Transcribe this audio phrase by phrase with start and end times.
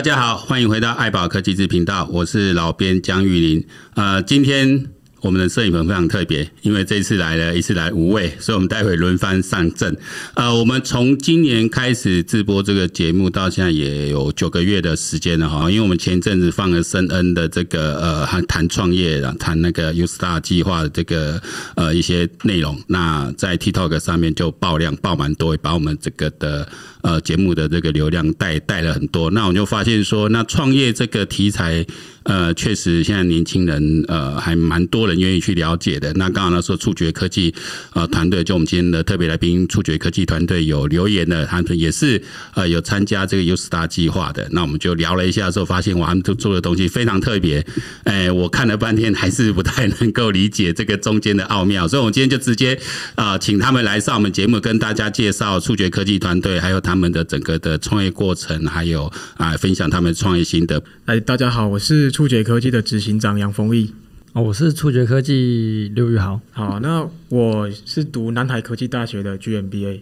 [0.00, 3.66] 大家好，欢迎回到爱宝科技之频道，我是老编江玉林。
[3.92, 4.86] 呃，今天。
[5.20, 9.96] 我们的摄影棚非常特别，因为这次来了一次来五位，所以我们待会轮番上阵。
[10.34, 21.40] 呃，我们从今年开始直播这个节目到现在也有九个月的时间了哈，因为我们前一阵子放了申恩的这个呃谈创业，谈那个 Ustar 计划的这个
[21.74, 26.66] 呃一些内容，那在 TikTok 上面就爆量爆蛮多，把我们这个的
[27.02, 29.30] 呃节目的这个流量带带了很多。
[29.30, 31.86] 那我就发现说，那创业这个题材。
[32.24, 36.12] 呃，确实，现在年轻人呃还蛮多人愿意去了解的。
[36.14, 37.54] 那刚刚他说触觉科技
[37.94, 42.22] 呃团队，就我们今天的特别来宾，触觉科技团队有留言的，他们也是
[42.54, 44.46] 呃有参加这个 YouStar 计划的。
[44.52, 47.64] 那我们就聊了一下之后，发现哇，他们都做的东西非常特别。
[48.04, 52.78] 哎，我看了半天还是不太能够理解这个中间的奥妙，所以我们今天就直接
[53.14, 60.82] 啊、请他们来上我们节目，跟大家介绍触觉科技团队，还有他们的整个的创业过程，还有啊、分享他们创业心得。
[61.06, 62.09] 哎，大家好，我是。
[62.10, 63.92] 触觉科技的执行长杨丰毅，
[64.32, 66.40] 哦，我是触觉科技刘宇豪。
[66.50, 70.00] 好，那我是读南台科技大学的 GMBA，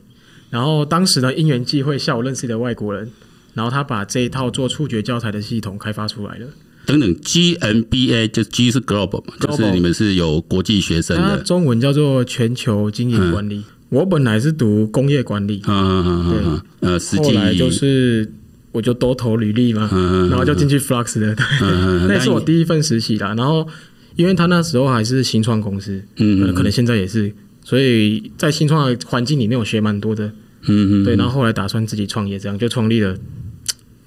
[0.51, 3.11] 然后当时呢，因缘际会下午认识的外国人，
[3.55, 6.47] 然后他把这一套做触觉教材的系统开发出来了。
[6.87, 13.57] 等等，GMBA 就 G 是 Global 嘛，就是你们是有国际学生的，中文叫做全球经营管理。
[13.57, 18.33] 嗯、我本来是读工业管理，嗯嗯嗯嗯，呃，实际后来就是。
[18.79, 19.91] 我就多投履历嘛，
[20.31, 23.35] 然后就进去 Flux 的，对，那是我第一份实习啦。
[23.37, 23.67] 然后，
[24.15, 27.35] 因为他那时候还是新创公司，嗯，可能现在也是，
[27.65, 30.29] 所以在新创的环境里面我学蛮多的，
[30.69, 31.17] 嗯嗯，对。
[31.17, 33.17] 然后后来打算自己创业，这样就创立了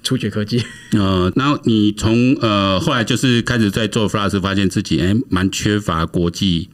[0.02, 0.62] 初觉科技。
[0.92, 6.70] 呃，然后你从呃后来就是开始在做 Flux，发现自己哎蛮缺乏国际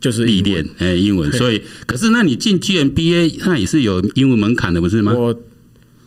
[0.00, 5.12] 就是历练，哎英文，所以可是那你进 GMBA 那也是有英文门槛的，不是吗？
[5.12, 5.36] 我。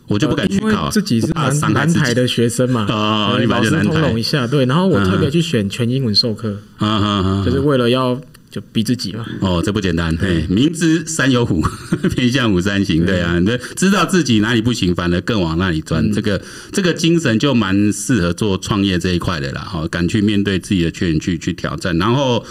[0.08, 6.56] 我就不敢去考，自己是南南台的学生嘛， 哦，老师通融一下，对，然后我特别去选全英文授课，
[7.44, 8.20] 就是为了要。
[8.50, 9.26] 就逼自己嘛。
[9.40, 10.16] 哦，这不简单。
[10.16, 11.62] 嘿，明知山有虎，
[12.14, 13.04] 偏向虎山行。
[13.04, 13.46] 对啊，你，
[13.76, 16.10] 知道自己哪里不行，反而更往那里钻。
[16.12, 16.40] 这个
[16.72, 19.60] 这个精神就蛮适合做创业这一块的啦。
[19.60, 21.96] 哈，敢去面对自己的缺点，去去挑战。
[21.98, 22.44] 然后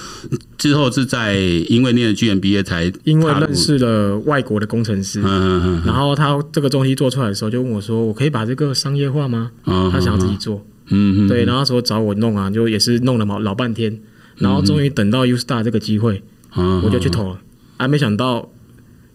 [0.57, 5.21] 之后是在因为念了 GMBA 才因为认识了外国的工程师。
[5.21, 5.81] 嗯嗯嗯。
[5.85, 10.65] 然后他这个东西做出来的时候，就问我说：“我可以把这个商业化吗？”他想要自己做。
[10.89, 11.27] 嗯嗯。
[11.27, 13.99] 对，然后说找我弄啊，就也是弄了老，老半天。
[14.37, 16.21] 然后终于等到 YouStar 这个机会，
[16.55, 17.39] 嗯、我就去投了，
[17.77, 18.49] 还、啊、没想到，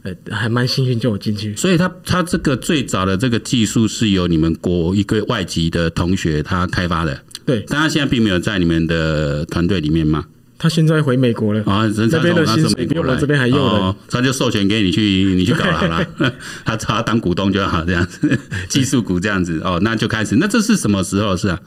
[0.03, 1.55] 呃，还蛮幸运就有进去。
[1.57, 10.27] 所以他他这个最早的这个技术是由你们国一个外籍的同学他开发的，对，但他现在并没有在你们的团队里面吗？
[10.63, 11.63] 他现在回美国了。
[11.65, 15.01] 啊，这边的薪水比我们这边还用的，他就授权给你去
[15.35, 16.07] 你去搞好了，
[16.67, 18.39] 他他当股东就好这样子，
[18.69, 19.59] 技术股这样子。
[19.65, 21.59] 哦，那就开始，那这是什么时候是啊？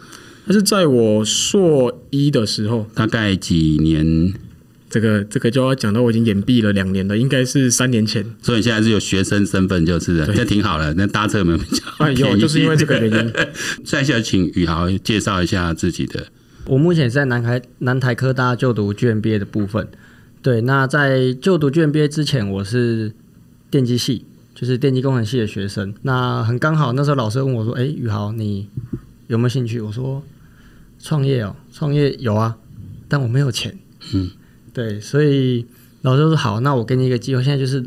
[0.45, 4.33] 他是在我硕一的时候，大概几年？
[4.89, 8.23] 这个这个就要讲到我已经延毕了两年了，应该是三年前。
[8.43, 10.93] 所以你现在是有学生身份，就是了，这挺好的。
[10.93, 12.19] 那搭车有没有比较 便宜？
[12.19, 13.33] 有，就是因为这个原因。
[13.83, 16.27] 再下请宇豪介绍一下自己的。
[16.65, 19.87] 我目前是在南台南台科大就读 GMBA 的部分。
[20.43, 23.13] 对，那在就读 GMBA 之前，我是
[23.71, 25.95] 电机系，就是电机工程系的学生。
[26.03, 28.67] 那很刚好，那时候老师问我说：“哎，宇豪，你
[29.27, 30.23] 有没有兴趣？”我说。
[30.99, 32.55] 创业哦，创业有啊，
[33.09, 33.77] 但我没有钱。
[34.13, 34.31] 嗯，
[34.71, 35.65] 对，所以
[36.01, 37.43] 老师说好，那我给你一个机会。
[37.43, 37.85] 现在就是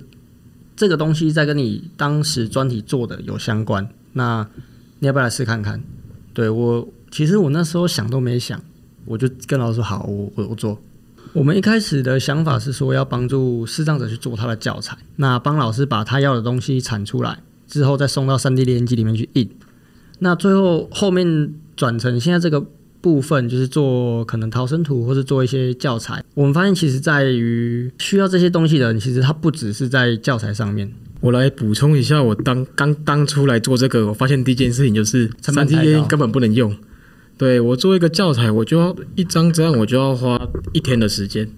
[0.77, 4.47] 这个东西在跟你当时专题做的有相关，那
[4.99, 5.83] 你要不要来试看看？
[6.35, 8.63] 对，我其实我那时候想都没想，
[9.07, 10.79] 我就跟老师说好，我我我做。
[11.33, 19.49] 我们一开始的想法是说要帮助视障者去做他的教材，那帮老师把他要的东西产出来之后，再送到三 D 列印机里面去印。
[20.19, 22.65] 那最后后面转成现在这个。
[23.03, 26.25] 部分就是做可能逃生图，或者做一些教材。
[26.35, 30.93] 我们发现，其实在于需要这些东西的人，其实他不只是在教材上面。
[31.21, 36.77] 我来补充一下，我当刚当初来做这个，我发现第一件事情就是三 D 列印根本不能用。
[37.39, 40.41] 对，我做一个教材，我就要一张这样，我就要花
[40.73, 41.49] 一天的时间。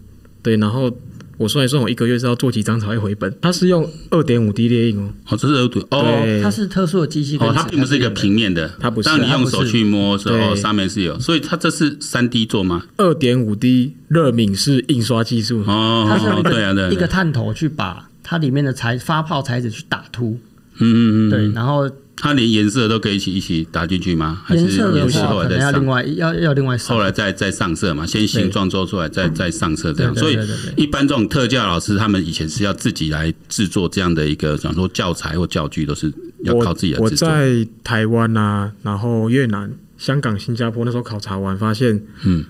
[0.43, 0.93] 对，然后。
[1.39, 3.33] 我算一算，我一个月是要做几张才会回本？
[3.41, 5.11] 它是用二点五 D 列印哦。
[5.29, 7.39] 哦，这是二点哦，它是特殊的机器。
[7.39, 9.09] 哦，它并不是一个平面的，它不是。
[9.09, 12.85] 当你用手去摸的时候，上面是有，所以它这是三 D 做吗？
[12.97, 15.63] 二点五 D 热敏式印刷技术。
[15.67, 16.91] 哦，它是对啊，对。
[16.91, 20.39] 一个探头去把它里面的材发泡材质去打凸。
[20.79, 21.31] 嗯嗯嗯。
[21.31, 21.89] 对，然后。
[22.21, 24.43] 它连颜色都可以一起一起打进去吗？
[24.45, 25.73] 还是颜色后来再上？
[25.73, 26.97] 要另外要要另外上。
[26.97, 30.15] 后来再再上色嘛，先形状做出来，再再上色这样。
[30.17, 30.37] 所以
[30.77, 36.13] 一般这种特教老师，他们以前是要自己来制作这样的一个，讲说教材或教具都是
[36.43, 37.29] 要靠自己来制作。
[37.29, 42.45] 我在台湾啊，然后越南、香港、新加坡那时候考察完，发现，嗯，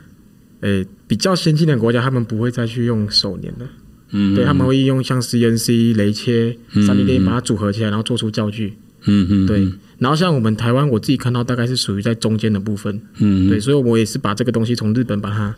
[0.60, 3.66] 诶、欸，比较先进的国家，他们不会再去用手黏了。
[4.12, 6.56] 嗯，对，他们会用像 CNC 雷切、
[6.86, 8.72] 三 D 打印把它组合起来，然后做出教具。
[9.04, 9.68] 嗯嗯，对。
[9.98, 13.00] 然后像我们台湾，我自己看到大概是属于在中间的部分。
[13.18, 15.54] 嗯，对，所以我也是把这个东西从日本把它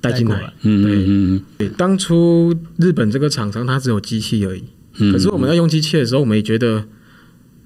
[0.00, 0.52] 带进来。
[0.62, 4.62] 嗯对嗯对，当初日本这个厂商它只有机器而已。
[4.98, 6.84] 嗯，可是我们在用机器的时候，我们也觉得。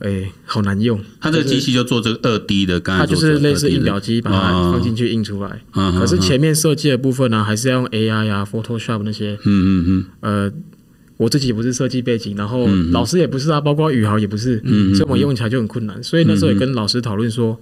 [0.02, 0.98] 哎、欸，好难用！
[1.20, 5.60] 它这个机器就做这个二 D 的，刚才它就是类似印表机，把它放进去印出来。
[5.74, 9.38] 嗯、可是前面设计的部分呢、啊，还是要用 AI 啊、Photoshop 那些。
[9.44, 10.04] 嗯嗯嗯。
[10.20, 10.52] 呃，
[11.20, 16.02] 我自己不是设计背景，然后老师也不是啊，包括宇豪也不是，嗯、所以我们用起来就很困难。
[16.02, 17.60] 所以那时候也跟老师讨论说。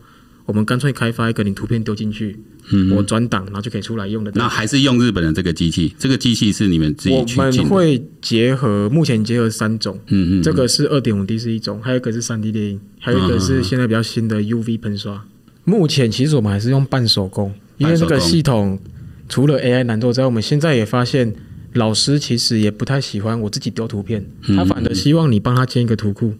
[0.48, 2.34] 我们干脆开发一个，你图片丢进去，
[2.72, 4.32] 嗯、我转档，然后就可以出来用的。
[4.34, 7.38] 那还是用日本的这个机器，这个机器是你们自己去。
[7.38, 15.22] 我们会结合，目前结合三种，嗯嗯，这个是二点五 D 是一种，还有一个是三 D 列印，还有一个是现在比较新的 UV 喷刷。
[15.64, 18.80] 目前其实我们还是用半手工，因为这个系统
[19.28, 21.34] 除了 AI 难度之外，我们现在也发现
[21.74, 24.24] 老师其实也不太喜欢我自己丢图片，
[24.56, 26.34] 他反而希望你帮他建一个图库。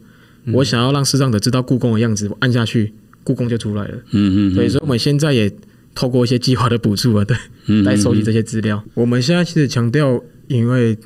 [0.53, 2.93] 我想要让视障者知道故宫的样子，我按下去。
[3.25, 5.53] 故宫就出来了，嗯嗯，对，所以我们现在也
[5.95, 7.37] 透过一些计划的补助啊，对，
[7.83, 8.83] 来收集这些资料。
[8.95, 10.97] 我们现在其实强调，因为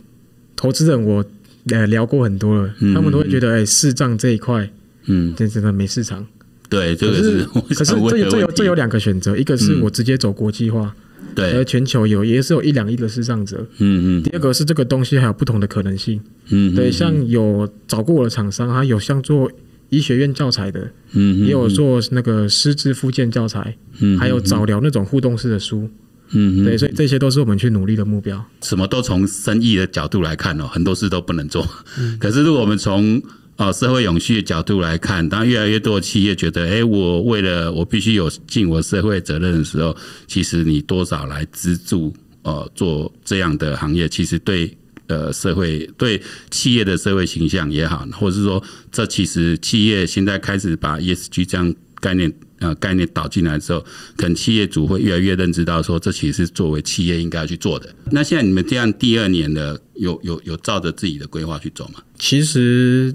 [0.54, 1.24] 投资人我
[1.70, 4.70] 呃聊过很多了，他们都会觉得，哎，视障这一块，
[5.06, 6.24] 嗯，这真的没市场。
[6.68, 10.94] 对，这个是，可是这有这有这有两个选择，一个是我直接走国际化，
[11.34, 14.22] 对，而全球有也是有一两亿的视障者，嗯嗯。
[14.22, 16.20] 第二个是这个东西还有不同的可能性，
[16.50, 19.50] 嗯，对，像有找过我的厂商，他有像做。
[19.92, 25.86] 医学院教材的，嗯，也有做那个师资复健教材，嗯，还有早疗那种互动式的书，
[26.30, 28.42] 嗯，对，所以这些都是我们去努力的目标。
[28.62, 31.68] 什么都从生意的角度来看哦，很多事都不能做。
[32.18, 33.22] 可是如果我们从
[33.62, 42.12] 哦社会永续的角度来看，当越来越多的企业觉得，哎，我为了我必须有尽我社会责任的时候，其实你多少来资助
[42.42, 44.76] 呃做这样的行业，其实对。
[45.08, 53.84] 呃，社会对企业的社会形象也好，或者是说，这其实企业现在开始把 ESG 这样概念呃概念导进来之后，
[54.16, 57.94] 可能企业主会越来越认知到说，这其实是作为企业应该要去做的。
[58.10, 62.00] 那现在你们这样第二年的，有有有照着自己的规划去走吗？
[62.18, 63.14] 其实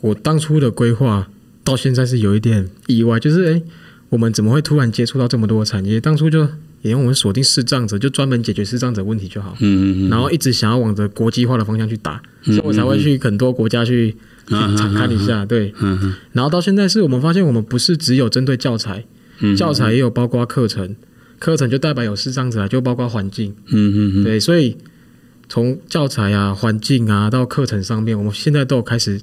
[0.00, 1.28] 我当初的规划
[1.64, 3.62] 到现在是有一点意外，就是哎、欸，
[4.10, 6.00] 我们怎么会突然接触到这么多的产业？
[6.00, 6.48] 当初就。
[6.82, 9.56] 因为我们锁定视障者，就专门解决视障者问题就好。
[9.58, 14.12] 嗯嗯，然后一直想要往着国际化的方向去打，所以我才会去很多国家去
[14.46, 14.54] 去
[14.94, 15.44] 看一下。
[15.44, 19.04] 对，嗯然后到现在是我们发现，我们不是只有针对教材，
[19.56, 20.94] 教材也有包括课程，
[21.40, 23.52] 课程就代表有视障者，就包括环境。
[23.66, 24.76] 嗯嗯嗯，对，所以
[25.48, 29.20] 从教材啊、环境啊到课程上面，我们现在都有开始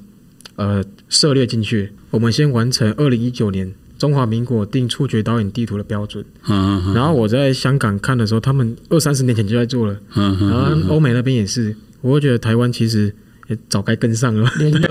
[0.55, 1.91] 呃涉猎进去。
[2.11, 3.73] 我们先完成二零一九年。
[3.95, 13.15] 中华民国定触觉导演地图的标准，嗯嗯然后我在香港看的时候，他们二三十年前就在做了，嗯嗯然后欧美那边也是，我会觉得台湾其实
[13.47, 14.51] 也早该跟上了。
[14.57, 14.81] 对对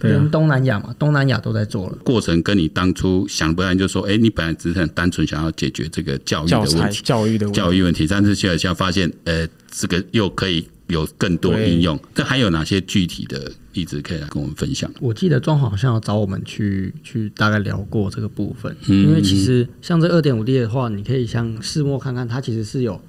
[0.00, 1.98] 对，连东南亚嘛，东南亚都在做了。
[2.04, 10.66] 过程跟你当初想不然，就说，哎，你本来只是很单纯想要解决这个教育的问题，教育的教育问题，但是现在现在发现，呃，这个又可以。
[10.88, 14.90] 有更多应用，这还有哪些具体的例子可以来跟我们分享？
[15.00, 23.00] 我记得装潢好像有找我们去去大概聊过这个部分，嗯、因为其实像这二点五 D 的话，你可以像试摸看看，它其实是有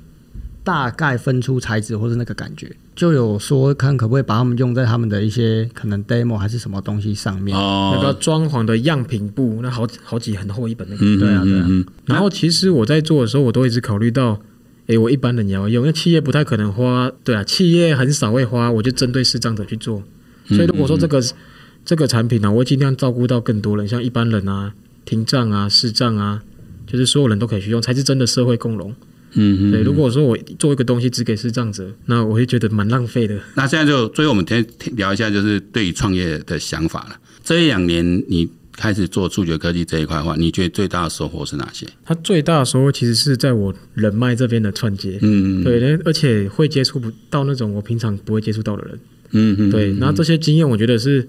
[0.64, 7.58] 大概分出材质或是那个感觉，就有说看可不可以把它们用在他们的一些可能 demo 还是什么东西上面。
[7.58, 11.66] 哦，那个装潢的样品布，那好好几很厚一本那个，嗯、对啊对啊。
[11.68, 14.40] 嗯、然后其实我在做的时候，我都一直考虑到。
[14.92, 20.02] 哎，我一般人也要用，因为企业不太可能花，对啊，企业很少会花，我就针对视障者去做。
[20.50, 21.22] 所以如果说这个
[21.86, 24.74] 这个产品呢、啊，我会尽量照顾到更多人，像一般人啊、
[25.06, 26.44] 听障啊、视障啊，
[26.86, 28.92] 就是所有人都可以去用，才是真的社会共融。
[29.34, 29.72] 嗯嗯。
[29.72, 33.40] 对，如果说我做一个东西只给视障者，那我会觉得蛮浪费的。
[33.56, 34.66] 那现在就，最后我们天
[34.96, 37.20] 聊一下，就是对于创业的想法了。
[37.44, 38.50] 这一两年你。
[38.72, 41.86] 开始做触觉科技这一块的话，你觉得最大的收获是哪些？
[42.06, 48.98] 它最大的收获其实是在我人脉这边的串接，嗯嗯，对，而且会接触不到那种我平常不会接触到的人，
[49.32, 51.28] 嗯嗯，对，然后这些经验我觉得是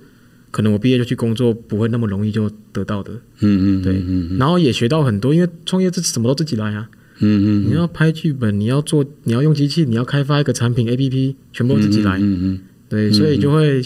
[0.50, 4.02] 可能我毕业就去工作不会那么容易就得到的，嗯嗯，对，
[4.38, 6.88] 然后也学到很多，因为创业这什么都自己来啊，
[7.18, 13.82] 嗯嗯，你要拍剧本，你要做，你要用机器，你要开发一个产品 APP，全部自己来，嗯嗯，对，所以就会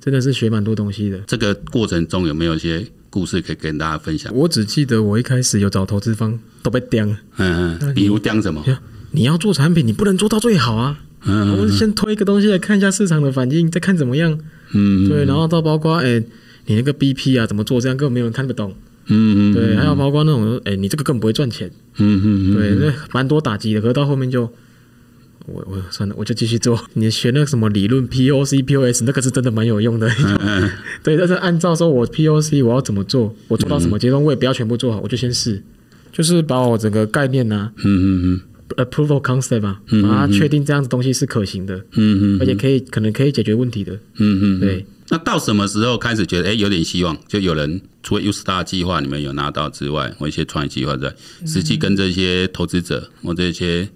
[0.00, 1.18] 真的是学蛮多东西的。
[1.26, 2.86] 这个过程中有没有一些？
[3.12, 4.32] 故事可以跟大家分享。
[4.32, 7.04] 我只记得我一开始有找投资方都被刁。
[7.38, 8.64] 嗯嗯，比如刁什么？
[9.10, 11.00] 你要做产品，你不能做到最好啊。
[11.24, 14.38] 嗯，我们先推一个东西来看一下市场的反应，再看怎么样。
[14.72, 15.24] 嗯，对。
[15.24, 16.24] 然后到包括哎、欸，
[16.66, 18.74] 你那个 BP 啊怎么做，这样根本没有人看得懂。
[19.12, 21.70] 嗯嗯，对，还有包括那种，哎、欸，你这个根本不会赚钱。
[21.98, 23.80] 嗯嗯嗯，对，那蛮多打击的。
[23.80, 24.42] 可是到后面就，
[25.46, 26.80] 我我算了，我就继续做。
[26.94, 30.08] 你学那个什么理论 POC POS，那个是真的蛮有用的。
[30.08, 30.70] 嗯嗯，
[31.02, 35.60] 对，但是按照说我 POC 我要怎么做，我做到什么阶段，我也不要全部做好，我就先试，
[36.12, 38.40] 就是把我整个概念呢、啊，嗯嗯嗯
[38.76, 44.84] ，approval concept 嘛，把它确定这样子东西是可行的，嗯嗯，而且可以可能可以解决问题的，嗯嗯，对。
[45.12, 47.18] 那到什么时候开始觉得哎、欸、有点希望？
[47.26, 51.12] 就有人除了 U Star 计划你们有拿到之外，或一些创业计划在
[51.44, 53.88] 实际跟这些投资者或这些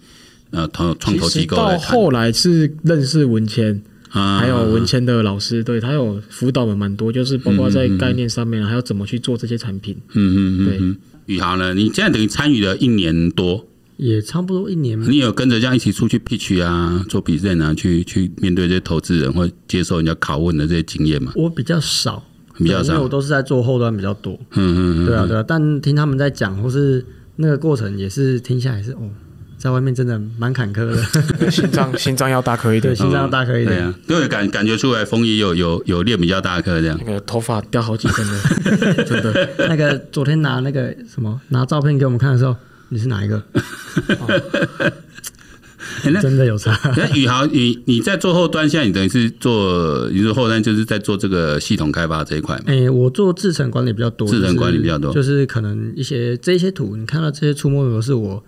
[0.50, 1.56] 呃投创投机构。
[1.56, 9.96] 到后来是认识文谦，还有文谦的老师，对他有辅导的蛮多，就是包括在概念上面，还有怎么去做这些产品。
[10.14, 10.96] 嗯嗯嗯。
[11.26, 11.72] 宇豪呢？
[11.74, 13.64] 你现在等于参与了一年多。
[13.96, 15.00] 也差不多一年。
[15.00, 21.32] 你有跟着这样一起出去 pitch 啊，做 present 啊，去去面对这些投资人或接受人家拷问的这些经验吗？
[21.36, 22.22] 我比较少，
[22.58, 24.34] 比较少，因为我都是在做后端比较多。
[24.52, 25.44] 嗯嗯嗯，对啊对啊。
[25.46, 27.04] 但听他们在讲，或是
[27.36, 29.10] 那个过程，也是听下来是哦，
[29.56, 31.00] 在外面真的蛮坎坷的，
[31.50, 33.76] 心脏心脏要大颗一点，对，心脏要大颗一点。
[33.76, 39.50] 对啊，因为感感觉出来，风衣有有有练比较大颗这样，那个头发掉好几根的， 真的。
[39.68, 42.56] 那个昨天拿那个什么拿照片给我们看的时候。
[42.88, 43.42] 你是哪一个？
[46.02, 46.78] 真的有差。
[46.96, 52.56] 那宇豪，你你在做后端，现在你等于是做，你说后端就是在做这个系统开发这一块。
[52.66, 58.42] 哎、欸，我做制程管理比较多，制程管理比较多，就是可能一些这些图，你看到这些触摸图是我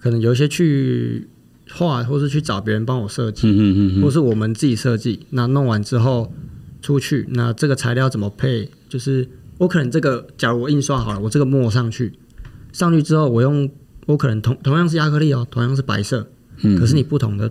[0.00, 1.28] 可能有一些去
[1.70, 5.20] 画，或是去找别人帮我设计，嗯嗯嗯，或是我们自己设计。
[5.30, 6.32] 那弄完之后
[6.82, 8.70] 出去，那这个材料怎么配？
[8.88, 9.28] 就是
[9.58, 12.12] 我可能这个，假如我印刷好了，我这个墨上去，
[12.72, 13.70] 上去之后我用。
[14.06, 16.26] 我可能同同样是亚克力哦，同样是白色，
[16.62, 17.50] 嗯，可是你不同的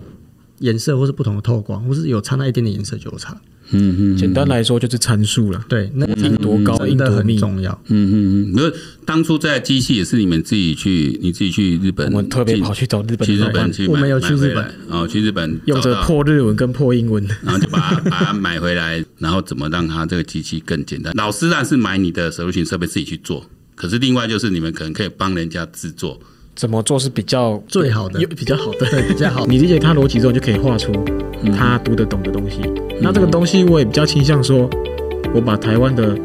[0.57, 3.39] 颜色或是不同的透光，或是有差那一点点颜色就有差。
[3.69, 5.63] 嗯嗯，简单来说就是参数了。
[5.69, 7.79] 对，那印多高，印多密重要。
[7.89, 8.71] 嗯嗯嗯，那
[9.05, 21.13] 当初在机器也是你们自己去，你自己去日本，我们特别跑去找日本，去日本去，我们有去日本，然后去日本用着破日文跟破英文， 然后就把它把它买回来，然后怎么让它这个机器更简单？
[21.15, 23.45] 老师当然是买你的 solution 设备自己去做，
[23.77, 26.19] 可是另外就是你们可能可以帮人家制作。
[26.55, 29.45] 怎么做是比较最好的，比较好的，对，比较好。
[29.45, 30.91] 你理解他逻辑之后，就可以画出
[31.55, 32.61] 他读得懂的东西。
[32.63, 34.67] 嗯、那这个东西我也比较倾向说，
[35.35, 36.17] 我把台湾的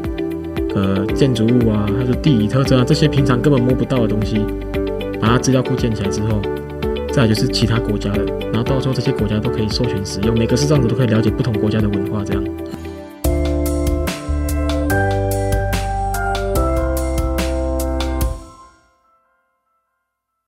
[0.73, 4.43] 呃建筑物啊，它的地理特征啊，这些平常根本摸不到的东西，
[5.21, 6.41] 把它资料库建起来之后，
[7.11, 12.43] 再就是其他国家的，然后到时候这些国家都可以授权使用，每个视障者都可以了解不同国家的文化，这样。